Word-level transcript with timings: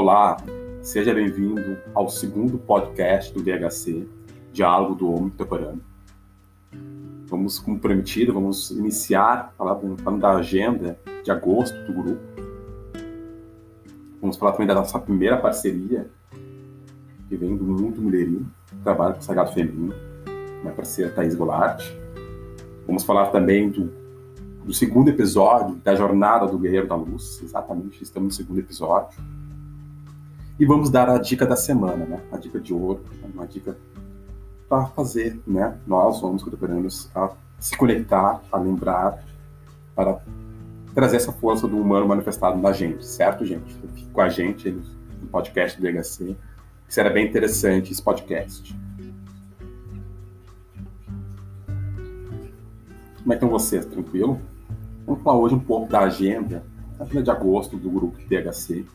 Olá, 0.00 0.36
seja 0.80 1.12
bem-vindo 1.12 1.76
ao 1.92 2.08
segundo 2.08 2.56
podcast 2.56 3.34
do 3.34 3.42
DHC, 3.42 4.08
Diálogo 4.52 4.94
do 4.94 5.12
Homem 5.12 5.30
Contemporâneo. 5.30 5.82
Vamos, 7.26 7.58
como 7.58 7.80
prometido, 7.80 8.32
vamos 8.32 8.70
iniciar 8.70 9.52
falando, 9.58 10.20
da 10.20 10.36
agenda 10.36 10.96
de 11.24 11.32
agosto 11.32 11.74
do 11.84 11.92
grupo. 11.92 12.22
Vamos 14.20 14.36
falar 14.36 14.52
também 14.52 14.68
da 14.68 14.74
nossa 14.76 15.00
primeira 15.00 15.36
parceria, 15.36 16.08
que 17.28 17.36
vem 17.36 17.56
do 17.56 17.64
Mundo 17.64 18.00
Mulherio, 18.00 18.46
trabalho 18.84 19.14
com 19.14 19.20
o 19.20 19.24
Sagrado 19.24 19.52
Feminino, 19.52 19.96
minha 20.62 20.74
parceira 20.74 21.10
Thaís 21.10 21.34
Goulart. 21.34 21.82
Vamos 22.86 23.02
falar 23.02 23.32
também 23.32 23.68
do, 23.68 23.92
do 24.64 24.72
segundo 24.72 25.08
episódio 25.08 25.74
da 25.82 25.96
Jornada 25.96 26.46
do 26.46 26.56
Guerreiro 26.56 26.86
da 26.86 26.94
Luz, 26.94 27.42
exatamente, 27.42 28.00
estamos 28.00 28.28
no 28.28 28.32
segundo 28.44 28.60
episódio 28.60 29.18
e 30.58 30.66
vamos 30.66 30.90
dar 30.90 31.08
a 31.08 31.18
dica 31.18 31.46
da 31.46 31.54
semana, 31.54 32.04
né? 32.04 32.20
A 32.32 32.36
dica 32.36 32.58
de 32.58 32.74
ouro, 32.74 33.04
uma 33.32 33.46
dica 33.46 33.78
para 34.68 34.86
fazer, 34.86 35.40
né? 35.46 35.78
Nós, 35.86 36.22
homens 36.22 36.42
contemporâneos, 36.42 37.08
a 37.14 37.30
se 37.60 37.76
conectar, 37.76 38.42
a 38.50 38.58
lembrar, 38.58 39.24
para 39.94 40.20
trazer 40.94 41.16
essa 41.16 41.32
força 41.32 41.68
do 41.68 41.78
humano 41.80 42.08
manifestado 42.08 42.58
na 42.58 42.72
gente, 42.72 43.06
certo, 43.06 43.44
gente? 43.44 43.72
Fique 43.94 44.06
com 44.12 44.20
a 44.20 44.28
gente 44.28 44.70
no 44.70 45.28
podcast 45.28 45.80
do 45.80 45.86
DHC. 45.86 46.36
Será 46.88 47.10
bem 47.10 47.26
interessante 47.26 47.92
esse 47.92 48.02
podcast. 48.02 48.76
Como 53.18 53.32
é 53.32 53.36
que 53.36 53.44
estão 53.44 53.48
vocês? 53.48 53.84
Tranquilo? 53.86 54.40
Vamos 55.06 55.22
falar 55.22 55.38
hoje 55.38 55.54
um 55.54 55.60
pouco 55.60 55.90
da 55.90 56.00
agenda, 56.00 56.64
agenda 56.98 57.22
de 57.22 57.30
agosto 57.30 57.76
do 57.76 57.90
grupo 57.90 58.16
DHC 58.28 58.86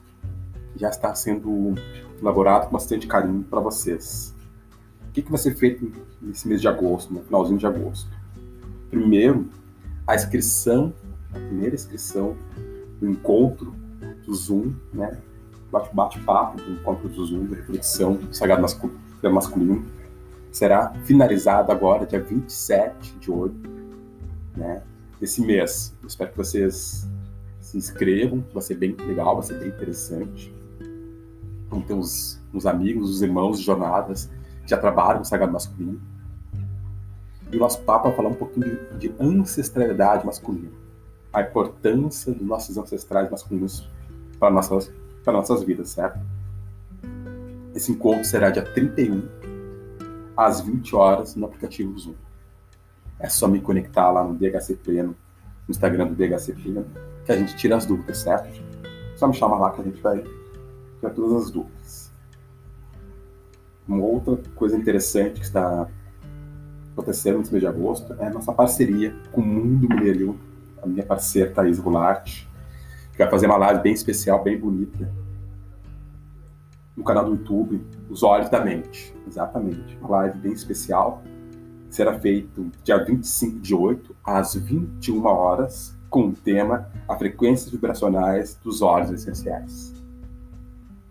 já 0.75 0.89
está 0.89 1.13
sendo 1.13 1.75
elaborado 2.21 2.67
com 2.67 2.73
bastante 2.73 3.07
carinho 3.07 3.43
para 3.43 3.59
vocês. 3.59 4.33
O 5.07 5.11
que, 5.13 5.21
que 5.21 5.29
vai 5.29 5.39
ser 5.39 5.55
feito 5.55 5.91
nesse 6.21 6.47
mês 6.47 6.61
de 6.61 6.67
agosto, 6.67 7.13
no 7.13 7.21
finalzinho 7.21 7.57
de 7.57 7.67
agosto? 7.67 8.09
Primeiro, 8.89 9.47
a 10.07 10.15
inscrição, 10.15 10.93
a 11.31 11.39
primeira 11.39 11.75
inscrição 11.75 12.35
do 12.99 13.09
encontro 13.09 13.73
do 14.25 14.33
Zoom, 14.33 14.73
né? 14.93 15.19
Bate-papo 15.71 16.61
do 16.61 16.71
encontro 16.71 17.09
do 17.09 17.25
Zoom, 17.25 17.45
da 17.45 17.55
reflexão 17.55 18.15
do 18.15 18.33
sagrado 18.33 18.61
masculino, 18.61 19.85
será 20.51 20.93
finalizada 21.03 21.71
agora, 21.71 22.05
dia 22.05 22.21
27 22.21 23.17
de 23.17 23.31
outubro, 23.31 23.71
né? 24.55 24.83
Desse 25.19 25.41
mês. 25.41 25.95
Eu 26.01 26.07
espero 26.07 26.31
que 26.31 26.37
vocês 26.37 27.07
se 27.59 27.77
inscrevam, 27.77 28.43
vai 28.53 28.61
ser 28.61 28.75
bem 28.75 28.95
legal, 28.95 29.35
vai 29.35 29.43
ser 29.43 29.57
bem 29.57 29.69
interessante. 29.69 30.53
Ter 31.81 31.93
uns, 31.93 32.41
uns 32.53 32.65
amigos, 32.65 33.09
os 33.09 33.21
irmãos 33.21 33.59
de 33.59 33.65
jornadas 33.65 34.29
que 34.63 34.69
já 34.69 34.77
trabalham 34.77 35.17
com 35.17 35.23
o 35.23 35.25
sagrado 35.25 35.51
masculino. 35.51 36.01
E 37.51 37.57
o 37.57 37.59
nosso 37.59 37.81
papo 37.81 38.07
vai 38.07 38.15
falar 38.15 38.29
um 38.29 38.33
pouquinho 38.33 38.79
de, 38.97 39.09
de 39.09 39.15
ancestralidade 39.19 40.25
masculina, 40.25 40.71
a 41.31 41.41
importância 41.41 42.33
dos 42.33 42.45
nossos 42.45 42.77
ancestrais 42.77 43.29
masculinos 43.29 43.87
para 44.39 44.49
nossas, 44.49 44.91
para 45.23 45.33
nossas 45.33 45.63
vidas, 45.63 45.89
certo? 45.89 46.19
Esse 47.75 47.91
encontro 47.91 48.23
será 48.23 48.49
dia 48.49 48.63
31, 48.63 49.27
às 50.35 50.61
20 50.61 50.95
horas, 50.95 51.35
no 51.35 51.45
aplicativo 51.45 51.97
Zoom. 51.97 52.15
É 53.19 53.29
só 53.29 53.47
me 53.47 53.61
conectar 53.61 54.11
lá 54.11 54.23
no 54.23 54.35
DHC 54.35 54.75
Pleno, 54.75 55.15
no 55.67 55.71
Instagram 55.71 56.07
do 56.07 56.15
DHC 56.15 56.53
Pleno, 56.53 56.85
que 57.25 57.31
a 57.31 57.37
gente 57.37 57.55
tira 57.55 57.75
as 57.75 57.85
dúvidas, 57.85 58.17
certo? 58.19 58.49
Só 59.15 59.27
me 59.27 59.33
chama 59.33 59.57
lá 59.57 59.71
que 59.71 59.81
a 59.81 59.83
gente 59.83 60.01
vai 60.01 60.23
tirar 61.03 61.13
todas 61.13 61.43
as 61.43 61.51
dúvidas. 61.51 62.11
Uma 63.85 64.03
outra 64.03 64.37
coisa 64.55 64.77
interessante 64.77 65.41
que 65.41 65.45
está 65.45 65.87
acontecendo 66.93 67.39
nesse 67.39 67.51
mês 67.51 67.61
de 67.61 67.67
agosto 67.67 68.13
é 68.13 68.27
a 68.27 68.29
nossa 68.29 68.53
parceria 68.53 69.13
com 69.31 69.41
o 69.41 69.45
Mundo 69.45 69.89
Mulheril, 69.89 70.37
a 70.81 70.87
minha 70.87 71.05
parceira 71.05 71.51
Thaís 71.51 71.79
Goulart, 71.79 72.45
que 73.11 73.17
vai 73.17 73.29
fazer 73.29 73.47
uma 73.47 73.57
live 73.57 73.81
bem 73.81 73.93
especial, 73.93 74.41
bem 74.41 74.57
bonita, 74.57 75.11
no 76.95 77.03
canal 77.03 77.25
do 77.25 77.31
YouTube, 77.31 77.83
Os 78.09 78.23
Olhos 78.23 78.49
da 78.49 78.63
Mente. 78.63 79.13
Exatamente, 79.27 79.97
uma 79.99 80.09
live 80.09 80.37
bem 80.37 80.53
especial. 80.53 81.23
Será 81.89 82.17
feito 82.19 82.71
dia 82.83 83.03
25 83.03 83.59
de 83.59 83.75
8 83.75 84.15
às 84.23 84.55
21 84.55 85.25
horas 85.25 85.97
com 86.09 86.27
o 86.27 86.33
tema 86.33 86.89
A 87.07 87.15
Frequências 87.17 87.69
Vibracionais 87.71 88.55
dos 88.63 88.81
Óleos 88.81 89.11
Essenciais. 89.11 90.02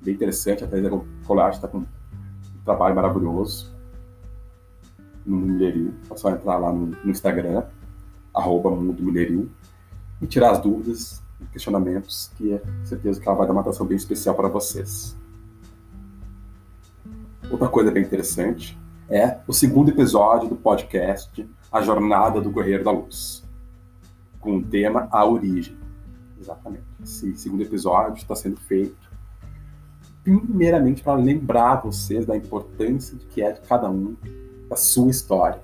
Bem 0.02 0.14
interessante, 0.14 0.64
a 0.64 0.66
Thais 0.66 0.84
Colage 1.24 1.56
está 1.56 1.68
com 1.68 1.78
um 1.78 1.86
trabalho 2.64 2.94
maravilhoso 2.94 3.72
no 5.24 5.36
Mulheril. 5.36 5.94
É 6.10 6.16
só 6.16 6.30
entrar 6.30 6.58
lá 6.58 6.72
no, 6.72 6.86
no 6.86 7.10
Instagram, 7.10 7.64
arroba 8.34 8.70
Mundo 8.70 9.02
Mulheril, 9.02 9.48
e 10.20 10.26
tirar 10.26 10.50
as 10.50 10.60
dúvidas 10.60 11.22
e 11.40 11.44
questionamentos, 11.46 12.30
que 12.36 12.52
é 12.52 12.62
certeza 12.84 13.20
que 13.20 13.28
ela 13.28 13.36
vai 13.36 13.46
dar 13.46 13.52
uma 13.52 13.62
atenção 13.62 13.86
bem 13.86 13.96
especial 13.96 14.34
para 14.34 14.48
vocês. 14.48 15.16
Outra 17.50 17.68
coisa 17.68 17.90
bem 17.90 18.02
interessante 18.02 18.78
é 19.08 19.38
o 19.46 19.52
segundo 19.52 19.90
episódio 19.90 20.48
do 20.48 20.56
podcast 20.56 21.48
A 21.70 21.82
Jornada 21.82 22.40
do 22.40 22.50
Guerreiro 22.50 22.82
da 22.82 22.90
Luz 22.90 23.42
com 24.40 24.56
o 24.56 24.62
tema 24.62 25.08
A 25.10 25.24
Origem. 25.24 25.76
Exatamente. 26.38 26.84
Esse 27.02 27.34
segundo 27.36 27.62
episódio 27.62 28.16
está 28.16 28.34
sendo 28.34 28.56
feito 28.56 29.01
primeiramente 30.22 31.02
para 31.02 31.14
lembrar 31.14 31.82
vocês 31.82 32.24
da 32.24 32.36
importância 32.36 33.16
de 33.16 33.26
que 33.26 33.42
é 33.42 33.52
de 33.52 33.60
cada 33.62 33.90
um 33.90 34.16
da 34.68 34.76
sua 34.76 35.10
história. 35.10 35.60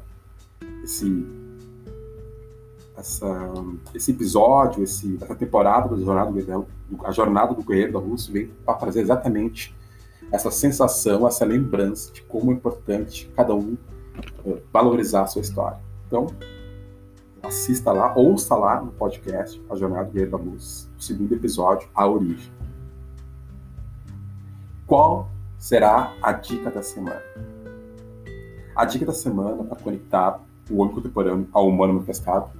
Esse, 0.83 1.27
essa, 2.97 3.53
esse 3.95 4.11
episódio, 4.11 4.83
esse, 4.83 5.17
essa 5.21 5.35
temporada 5.35 5.89
da 5.89 6.03
jornada 6.03 6.31
do, 6.33 6.67
a 7.05 7.13
jornada 7.13 7.55
do 7.55 7.63
Guerreiro 7.63 7.93
da 7.93 7.99
Luz 7.99 8.27
vem 8.27 8.51
para 8.65 8.75
trazer 8.75 9.01
exatamente 9.01 9.75
essa 10.33 10.51
sensação, 10.51 11.27
essa 11.27 11.45
lembrança 11.45 12.13
de 12.13 12.23
como 12.23 12.51
é 12.51 12.55
importante 12.55 13.31
cada 13.37 13.55
um 13.55 13.77
uh, 14.45 14.59
valorizar 14.73 15.23
a 15.23 15.27
sua 15.27 15.43
história. 15.43 15.79
Então, 16.07 16.27
assista 17.43 17.93
lá, 17.93 18.15
ouça 18.17 18.55
lá 18.57 18.83
no 18.83 18.93
podcast 18.93 19.63
A 19.71 19.77
Jornada 19.77 20.07
do 20.07 20.13
Guerreiro 20.13 20.37
da 20.37 20.43
Luz, 20.43 20.91
o 20.99 21.03
segundo 21.03 21.33
episódio, 21.33 21.89
A 21.95 22.07
Origem. 22.07 22.53
Qual 24.89 25.29
será 25.59 26.17
a 26.23 26.33
dica 26.33 26.71
da 26.71 26.83
semana? 26.83 27.23
A 28.75 28.87
dica 28.87 29.05
da 29.05 29.13
semana 29.13 29.63
para 29.63 29.77
conectar 29.77 30.41
o 30.71 30.79
homem 30.81 30.95
contemporâneo 30.95 31.47
ao 31.53 31.69
humano 31.69 31.93
manifestado 31.93 32.51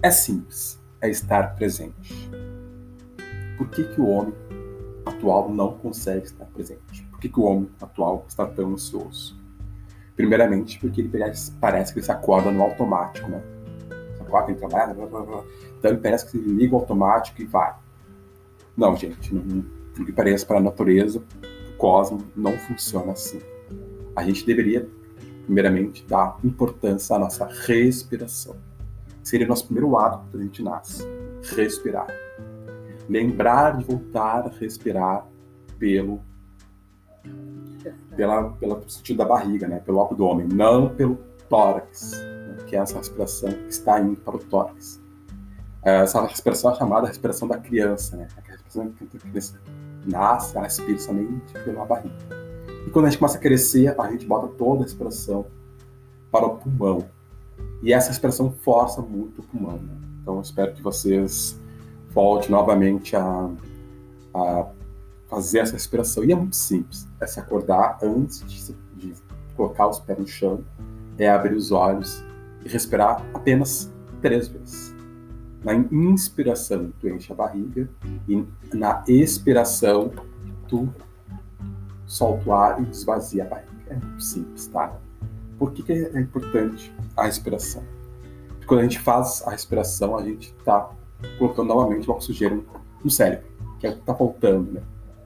é 0.00 0.12
simples, 0.12 0.80
é 1.00 1.10
estar 1.10 1.56
presente. 1.56 2.30
Por 3.58 3.68
que, 3.68 3.82
que 3.82 4.00
o 4.00 4.06
homem 4.06 4.32
atual 5.04 5.50
não 5.50 5.72
consegue 5.72 6.26
estar 6.26 6.44
presente? 6.44 7.02
Por 7.10 7.18
que, 7.18 7.28
que 7.28 7.40
o 7.40 7.42
homem 7.42 7.68
atual 7.82 8.24
está 8.28 8.46
tão 8.46 8.74
ansioso? 8.74 9.36
Primeiramente, 10.14 10.78
porque 10.78 11.00
ele 11.00 11.10
parece 11.60 11.92
que 11.92 11.98
ele 11.98 12.06
se 12.06 12.12
acorda 12.12 12.52
no 12.52 12.62
automático, 12.62 13.28
né? 13.28 13.42
quatro, 14.28 14.52
ele 14.52 14.60
trabalha, 14.60 14.94
blá, 14.94 15.06
blá, 15.06 15.22
blá. 15.22 15.44
então 15.76 15.90
ele 15.90 16.00
parece 16.00 16.30
que 16.30 16.38
ele 16.38 16.52
liga 16.52 16.76
o 16.76 16.78
automático 16.78 17.42
e 17.42 17.44
vai. 17.44 17.74
Não, 18.76 18.94
gente, 18.94 19.34
não, 19.34 19.79
por 20.00 20.06
que 20.06 20.12
pareça 20.12 20.46
para 20.46 20.56
a 20.56 20.62
natureza, 20.62 21.18
o 21.18 21.76
cosmos, 21.76 22.22
não 22.34 22.52
funciona 22.52 23.12
assim. 23.12 23.38
A 24.16 24.24
gente 24.24 24.46
deveria, 24.46 24.88
primeiramente, 25.44 26.04
dar 26.06 26.38
importância 26.42 27.16
à 27.16 27.18
nossa 27.18 27.46
respiração. 27.66 28.56
Seria 29.22 29.44
o 29.44 29.48
nosso 29.50 29.66
primeiro 29.66 29.94
ato 29.98 30.24
quando 30.30 30.42
a 30.42 30.46
gente 30.46 30.62
nasce, 30.62 31.06
respirar. 31.54 32.06
Lembrar 33.08 33.76
de 33.76 33.84
voltar 33.84 34.46
a 34.46 34.48
respirar 34.48 35.26
pelo 35.78 36.20
pela, 38.16 38.50
pela 38.52 38.82
sentido 38.88 39.18
da 39.18 39.24
barriga, 39.26 39.68
né? 39.68 39.80
pelo 39.80 40.00
abdômen, 40.00 40.48
não 40.48 40.88
pelo 40.88 41.16
tórax 41.48 42.12
que 42.66 42.76
é 42.76 42.78
essa 42.78 42.96
respiração 42.96 43.50
que 43.50 43.68
está 43.68 44.00
indo 44.00 44.20
para 44.20 44.36
o 44.36 44.38
tórax. 44.38 45.00
Essa 45.82 46.24
respiração 46.24 46.72
é 46.72 46.76
chamada 46.76 47.08
respiração 47.08 47.48
da 47.48 47.58
criança, 47.58 48.16
né? 48.16 48.28
A 48.36 48.40
respiração 48.40 48.90
que 48.92 49.04
a 49.04 49.20
criança 49.20 49.60
nasce, 50.06 50.58
respira 50.58 50.98
somente 50.98 51.52
pela 51.64 51.84
barriga. 51.84 52.14
E 52.86 52.90
quando 52.90 53.06
a 53.06 53.10
gente 53.10 53.18
começa 53.18 53.36
a 53.38 53.40
crescer, 53.40 53.94
a 53.98 54.10
gente 54.10 54.26
bota 54.26 54.48
toda 54.48 54.80
a 54.80 54.84
respiração 54.84 55.46
para 56.30 56.46
o 56.46 56.56
pulmão. 56.56 57.06
E 57.82 57.92
essa 57.92 58.08
respiração 58.08 58.52
força 58.52 59.00
muito 59.00 59.40
o 59.40 59.44
pulmão. 59.44 59.78
Né? 59.78 59.94
Então 60.22 60.40
espero 60.40 60.72
que 60.72 60.82
vocês 60.82 61.58
voltem 62.10 62.50
novamente 62.50 63.16
a, 63.16 63.50
a, 64.34 64.66
fazer 65.28 65.60
essa 65.60 65.72
respiração. 65.72 66.24
E 66.24 66.32
é 66.32 66.34
muito 66.36 66.56
simples. 66.56 67.06
É 67.20 67.26
se 67.26 67.40
acordar 67.40 67.98
antes 68.02 68.44
de, 68.46 68.74
de 68.96 69.14
colocar 69.56 69.88
os 69.88 69.98
pés 69.98 70.18
no 70.18 70.26
chão, 70.26 70.64
é 71.18 71.28
abrir 71.28 71.54
os 71.54 71.70
olhos 71.70 72.24
e 72.64 72.68
respirar 72.68 73.24
apenas 73.34 73.92
três 74.20 74.48
vezes. 74.48 74.94
Na 75.62 75.74
inspiração, 75.74 76.90
tu 76.98 77.08
enche 77.08 77.32
a 77.32 77.36
barriga 77.36 77.88
e 78.26 78.44
na 78.72 79.04
expiração, 79.06 80.10
tu 80.66 80.88
solta 82.06 82.48
o 82.48 82.52
ar 82.54 82.82
e 82.82 82.86
desvazia 82.86 83.44
a 83.44 83.46
barriga. 83.46 83.70
É 83.88 84.20
simples, 84.20 84.66
tá? 84.68 84.96
Por 85.58 85.72
que, 85.72 85.82
que 85.82 85.92
é 85.92 86.20
importante 86.20 86.92
a 87.16 87.24
respiração? 87.24 87.82
Porque 88.48 88.66
quando 88.66 88.80
a 88.80 88.82
gente 88.84 88.98
faz 89.00 89.42
a 89.46 89.50
respiração, 89.50 90.16
a 90.16 90.22
gente 90.22 90.54
está 90.58 90.90
colocando 91.38 91.68
novamente 91.68 92.08
o 92.08 92.12
oxigênio 92.12 92.64
no 93.04 93.10
cérebro, 93.10 93.46
que 93.78 93.86
é 93.86 93.90
o 93.90 93.94
que 93.94 94.00
está 94.00 94.14
faltando, 94.14 94.72
né? 94.72 94.82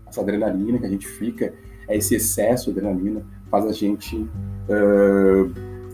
Essa 0.07 0.21
adrenalina 0.21 0.79
que 0.79 0.87
a 0.87 0.89
gente 0.89 1.07
fica, 1.07 1.55
é 1.87 1.97
esse 1.97 2.17
excesso 2.17 2.73
de 2.73 2.79
adrenalina 2.79 3.25
faz 3.51 3.67
a 3.67 3.73
gente 3.73 4.17
uh, 4.17 5.49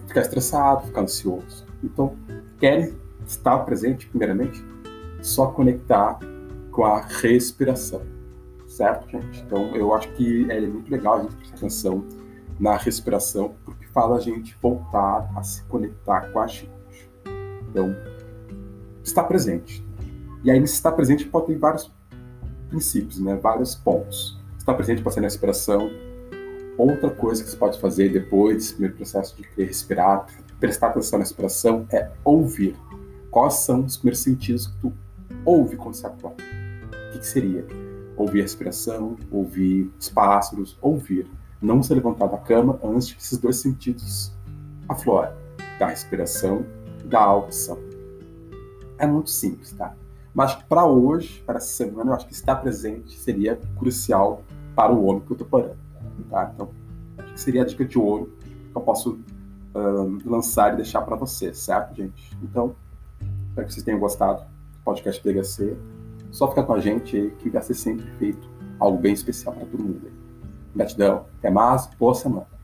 ficar 0.06 0.22
estressado, 0.22 0.86
ficar 0.86 1.02
ansioso. 1.02 1.66
Então, 1.82 2.16
quer 2.58 2.92
estar 3.30 3.58
presente, 3.60 4.06
primeiramente, 4.08 4.64
só 5.22 5.46
conectar 5.46 6.18
com 6.70 6.84
a 6.84 7.00
respiração, 7.00 8.02
certo, 8.66 9.08
gente? 9.08 9.42
Então, 9.42 9.74
eu 9.76 9.94
acho 9.94 10.08
que 10.12 10.50
é 10.50 10.60
muito 10.60 10.90
legal 10.90 11.18
a 11.18 11.22
gente 11.22 11.36
prestar 11.36 11.56
atenção 11.56 12.04
na 12.58 12.76
respiração, 12.76 13.54
porque 13.64 13.86
fala 13.86 14.16
a 14.16 14.20
gente 14.20 14.56
voltar 14.60 15.30
a 15.36 15.42
se 15.42 15.62
conectar 15.64 16.32
com 16.32 16.40
a 16.40 16.46
gente. 16.46 16.70
Então, 17.70 17.94
estar 19.02 19.24
presente. 19.24 19.84
E 20.42 20.50
aí, 20.50 20.58
nesse 20.58 20.74
estar 20.74 20.92
presente, 20.92 21.24
pode 21.24 21.46
ter 21.46 21.58
vários 21.58 21.90
princípios, 22.68 23.20
né? 23.20 23.36
vários 23.36 23.74
pontos. 23.74 24.38
Estar 24.58 24.74
presente 24.74 25.02
pode 25.02 25.14
ser 25.14 25.20
na 25.20 25.26
respiração. 25.26 25.90
Outra 26.76 27.10
coisa 27.10 27.44
que 27.44 27.50
você 27.50 27.56
pode 27.56 27.80
fazer 27.80 28.10
depois 28.10 28.56
desse 28.56 28.72
primeiro 28.72 28.96
processo 28.96 29.36
de 29.36 29.46
respirar, 29.56 30.26
prestar 30.58 30.88
atenção 30.88 31.18
na 31.18 31.24
respiração, 31.24 31.86
é 31.92 32.10
ouvir. 32.24 32.76
Quais 33.30 33.54
são 33.54 33.84
os 33.84 33.96
primeiros 33.96 34.20
sentidos 34.20 34.66
que 34.66 34.76
tu 34.80 34.92
ouve 35.44 35.76
quando 35.76 35.94
você 35.94 36.06
acorda? 36.06 36.42
O 36.42 37.12
que, 37.12 37.18
que 37.20 37.26
seria? 37.26 37.64
Ouvir 38.16 38.40
a 38.40 38.42
respiração, 38.42 39.16
ouvir 39.30 39.90
os 39.98 40.08
pássaros, 40.08 40.76
ouvir. 40.82 41.30
Não 41.62 41.82
se 41.82 41.94
levantar 41.94 42.26
da 42.26 42.38
cama 42.38 42.78
antes 42.82 43.12
que 43.12 43.20
esses 43.20 43.38
dois 43.38 43.56
sentidos 43.56 44.32
aflorem, 44.88 45.32
da 45.78 45.86
respiração 45.86 46.66
e 47.04 47.06
da 47.06 47.20
audição. 47.20 47.78
É 48.98 49.06
muito 49.06 49.30
simples, 49.30 49.72
tá? 49.72 49.94
Mas 50.34 50.54
para 50.54 50.84
hoje, 50.84 51.42
para 51.46 51.58
essa 51.58 51.68
semana, 51.68 52.10
eu 52.10 52.14
acho 52.14 52.26
que 52.26 52.32
estar 52.32 52.56
presente 52.56 53.16
seria 53.18 53.60
crucial 53.78 54.42
para 54.74 54.92
o 54.92 55.04
homem 55.04 55.22
contemporâneo. 55.22 55.76
Tá? 56.28 56.50
Então, 56.54 56.70
acho 57.18 57.32
que 57.32 57.40
seria 57.40 57.62
a 57.62 57.64
dica 57.64 57.84
de 57.84 57.98
ouro 57.98 58.32
que 58.70 58.76
eu 58.76 58.82
posso 58.82 59.20
uh, 59.74 60.18
lançar 60.28 60.72
e 60.72 60.76
deixar 60.76 61.02
para 61.02 61.16
vocês, 61.16 61.58
certo, 61.58 61.94
gente? 61.94 62.36
Então, 62.42 62.74
espero 63.60 63.66
que 63.66 63.72
vocês 63.74 63.84
tenham 63.84 63.98
gostado 63.98 64.42
do 64.42 64.78
podcast 64.84 65.20
PHC. 65.20 65.76
Só 66.30 66.48
ficar 66.48 66.62
com 66.62 66.74
a 66.74 66.80
gente 66.80 67.16
aí, 67.16 67.30
que 67.32 67.50
vai 67.50 67.62
ser 67.62 67.74
sempre 67.74 68.06
feito 68.12 68.48
algo 68.78 68.98
bem 68.98 69.12
especial 69.12 69.54
para 69.54 69.66
todo 69.66 69.82
mundo. 69.82 70.10
Gratidão, 70.74 71.26
até 71.38 71.50
mais, 71.50 71.86
boa 71.98 72.14
semana. 72.14 72.59